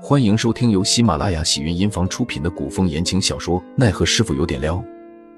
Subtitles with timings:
[0.00, 4.76] 欢迎收听由喜马拉雅喜云音房出品的古风言情小说《奈何师傅有点撩》，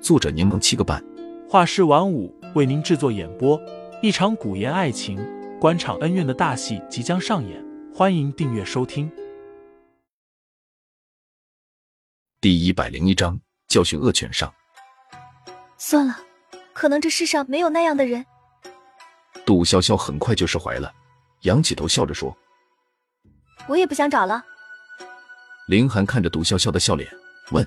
[0.03, 1.03] 作者柠檬七个半，
[1.49, 3.59] 画师晚舞为您制作演播。
[4.03, 5.19] 一场古言爱情、
[5.59, 9.11] 官场恩怨的大戏即将上演，欢迎订阅收听。
[12.39, 14.53] 第一百零一章教训恶犬上。
[15.79, 16.19] 算了，
[16.75, 18.25] 可能这世上没有那样的人。
[19.47, 20.93] 杜潇潇很快就释怀了，
[21.43, 22.37] 仰起头笑着说。
[23.67, 24.45] 我也不想找了。
[25.71, 27.09] 林寒看着杜潇潇的笑脸，
[27.53, 27.65] 问：“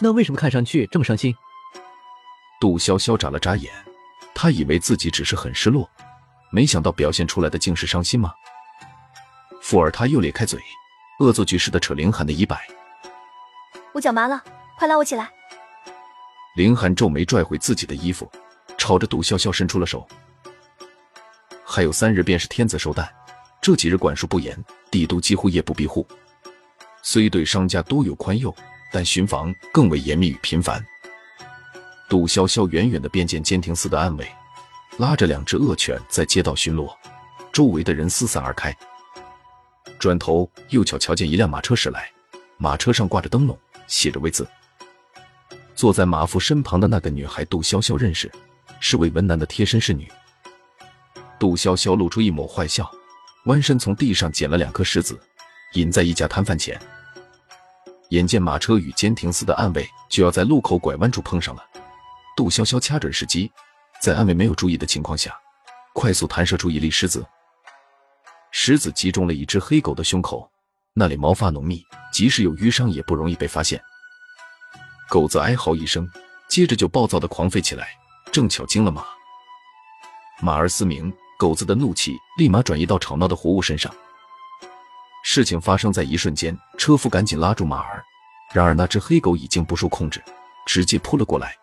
[0.00, 1.36] 那为什么看上去这么伤心？”
[2.58, 3.70] 杜潇潇眨了眨眼，
[4.34, 5.86] 他以为自己只是很失落，
[6.50, 8.32] 没想到表现出来的竟是伤心吗？
[9.60, 10.58] 富儿他又咧开嘴，
[11.18, 12.66] 恶作剧似的扯林寒的衣摆
[13.92, 14.42] ：“我脚麻了，
[14.78, 15.30] 快拉我起来。”
[16.56, 18.26] 林寒皱眉拽回自己的衣服，
[18.78, 20.08] 朝着杜潇潇伸出了手。
[21.62, 23.06] 还有三日便是天子寿诞。
[23.60, 24.58] 这几日管束不严，
[24.90, 26.08] 帝都几乎夜不闭户。
[27.02, 28.54] 虽对商家多有宽宥，
[28.92, 30.84] 但巡防更为严密与频繁。
[32.08, 34.28] 杜潇潇远远的便见监亭司的暗卫
[34.98, 36.94] 拉着两只恶犬在街道巡逻，
[37.52, 38.76] 周围的人四散而开。
[39.98, 42.10] 转头又巧瞧见一辆马车驶来，
[42.56, 44.46] 马车上挂着灯笼，写着“魏”字。
[45.74, 48.30] 坐在马夫身旁的那个女孩，杜潇潇认识，
[48.80, 50.10] 是魏文南的贴身侍女。
[51.38, 52.90] 杜潇潇露出一抹坏笑。
[53.46, 55.18] 弯身从地上捡了两颗石子，
[55.72, 56.80] 引在一家摊贩前。
[58.10, 61.64] 眼见马车与监亭司的暗卫就要在路口拐弯处碰上了，
[62.36, 63.50] 杜潇潇掐准时机，
[64.00, 65.32] 在暗卫没有注意的情况下，
[65.92, 67.24] 快速弹射出一粒石子。
[68.50, 70.50] 石子击中了一只黑狗的胸口，
[70.92, 73.80] 那里毛发浓密，即使有淤伤也不容易被发现。
[75.08, 76.08] 狗子哀嚎一声，
[76.48, 77.88] 接着就暴躁的狂吠起来，
[78.32, 79.04] 正巧惊了马。
[80.40, 81.12] 马儿嘶鸣。
[81.38, 83.90] 狗子的怒气立马转移到吵闹的活物身上。
[85.22, 88.02] 事情发生在一瞬间，车夫赶紧拉住马儿，
[88.52, 90.22] 然而那只黑狗已经不受控制，
[90.66, 91.54] 直接扑了过来。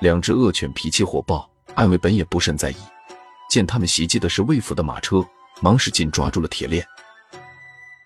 [0.00, 2.76] 两只恶犬脾气火爆，暗卫本也不甚在意，
[3.50, 5.26] 见他们袭击的是魏府的马车，
[5.60, 6.86] 忙使劲抓住了铁链。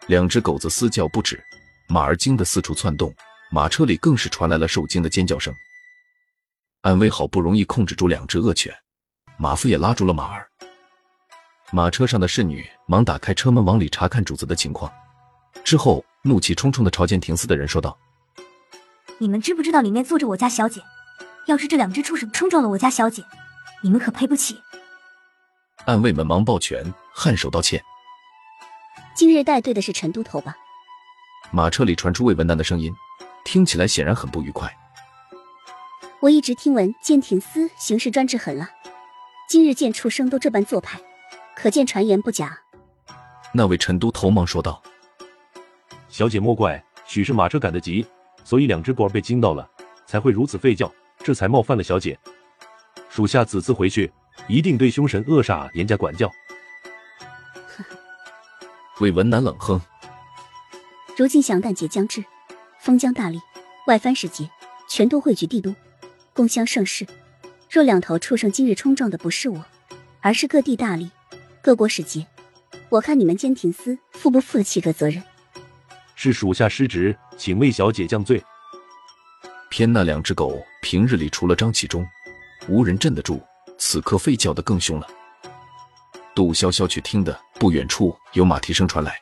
[0.07, 1.43] 两只狗子嘶叫不止，
[1.89, 3.15] 马儿惊得四处窜动，
[3.51, 5.55] 马车里更是传来了受惊的尖叫声。
[6.81, 8.75] 安威好不容易控制住两只恶犬。
[9.37, 10.49] 马夫也拉住了马儿，
[11.75, 14.93] 马车上的侍女忙打开车门往里查看主子的情况，
[15.65, 17.97] 之后怒气冲冲的朝监亭司的人说道
[19.17, 20.83] ：“你们知不知道里面坐着我家小姐？
[21.47, 23.25] 要是这两只畜生冲撞了我家小姐，
[23.81, 24.61] 你们可赔不起。”
[25.87, 27.83] 暗卫们忙抱拳颔首道歉。
[29.17, 30.55] 今日带队的是陈都头吧？
[31.51, 32.93] 马车里传出魏文南的声音，
[33.47, 34.71] 听起来显然很不愉快。
[36.21, 38.69] 我一直听闻监亭司行事专制狠辣。
[39.49, 41.01] 今日见畜生都这般做派，
[41.63, 42.59] 可见传言不假。
[43.53, 44.83] 那位陈都头忙说道
[46.11, 48.05] ：“小姐莫怪，许是马车赶得急，
[48.43, 49.71] 所以两只狗儿被惊到了，
[50.05, 50.93] 才会如此吠叫，
[51.23, 52.19] 这才冒犯了小姐。
[53.09, 54.13] 属下此次回去，
[54.49, 56.29] 一定对凶神恶煞严加管教。”
[58.99, 59.81] 魏文南冷哼
[61.17, 62.25] ：“如今降诞节将至，
[62.81, 63.41] 封疆大吏、
[63.87, 64.51] 外藩使节
[64.89, 65.73] 全都汇聚帝都，
[66.33, 67.07] 共襄盛世。”
[67.71, 69.65] 若两头畜生今日冲撞的不是我，
[70.21, 71.09] 而是各地大吏、
[71.65, 72.27] 各国使节，
[72.89, 75.23] 我看你们监廷司负不负得起这责任？
[76.17, 78.43] 是属下失职，请魏小姐降罪。
[79.71, 82.05] 偏那两只狗平日里除了张启忠，
[82.69, 83.41] 无人镇得住，
[83.79, 85.07] 此刻吠叫的更凶了。
[86.35, 89.17] 杜潇潇却听得不远处有马蹄声传来，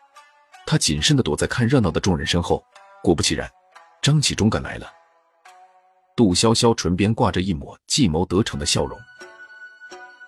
[0.67, 2.65] 他谨慎的躲在看热闹的众人身后，
[3.03, 3.47] 果不其然，
[4.01, 4.91] 张启忠赶来了。
[6.17, 8.99] 杜潇潇唇边挂着一抹计谋得逞的笑容。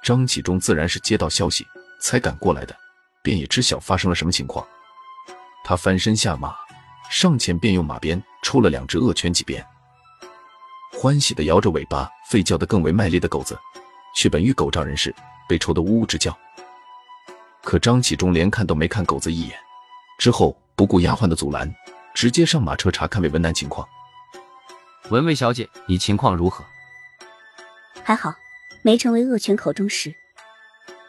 [0.02, 1.66] 张启忠自然是接到消息
[2.02, 2.76] 才赶过来的，
[3.22, 4.66] 便也知晓发生了什么情况。
[5.64, 6.54] 他翻身下马，
[7.08, 9.64] 上前便用马鞭抽了两只恶犬几鞭，
[10.92, 13.56] 欢喜的摇着尾巴，吠叫的更为卖力的狗子，
[14.16, 15.14] 却本欲狗仗人势，
[15.48, 16.36] 被抽得呜呜直叫。
[17.62, 19.56] 可张启忠连看都没看狗子一眼，
[20.18, 21.72] 之后不顾丫鬟的阻拦，
[22.12, 23.88] 直接上马车查看魏文南情况。
[25.10, 26.64] 文魏小姐，你情况如何？
[28.02, 28.34] 还好，
[28.82, 30.12] 没成为恶犬口中食。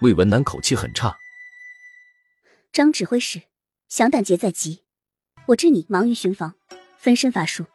[0.04, 1.18] 魏文南口气很差。
[2.74, 3.44] 张指挥使，
[3.88, 4.84] 降诞节在即，
[5.46, 6.56] 我知你忙于巡防，
[6.98, 7.66] 分身乏术。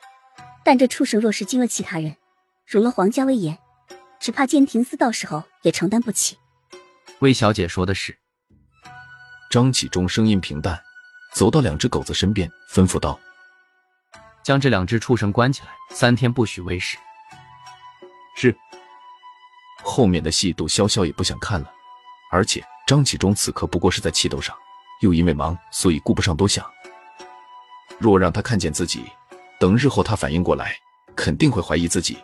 [0.63, 2.19] 但这畜生若是惊了其他人，
[2.67, 3.59] 辱了皇家威严，
[4.21, 6.37] 只怕监亭司到时候也承担不起。
[7.21, 8.19] 魏小姐说的是。
[9.51, 10.79] 张启忠声音平淡，
[11.35, 13.19] 走到两只狗子身边，吩咐道。
[14.45, 16.99] 将这两只畜生关起来，三天不许喂食。
[18.37, 18.55] 是。
[19.83, 21.73] 后面的戏杜潇潇也不想看了，
[22.31, 24.57] 而且张启忠此刻不过是在气头上，
[25.03, 26.65] 又因为忙，所以顾不上多想。
[27.99, 29.05] 若让他看见自己，
[29.59, 30.75] 等日后他反应过来，
[31.17, 32.19] 肯定会怀疑自己。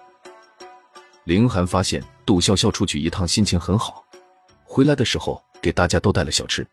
[1.24, 4.04] 凌寒发现杜潇潇出去一趟心情很好，
[4.62, 6.66] 回来的时候给大家都带了小吃。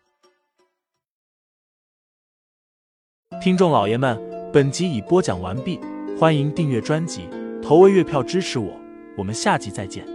[3.40, 4.20] 听众老爷们，
[4.52, 5.80] 本集已播讲完毕，
[6.20, 7.28] 欢迎订阅专辑，
[7.62, 8.78] 投喂月票支持我，
[9.16, 10.11] 我们下集再见。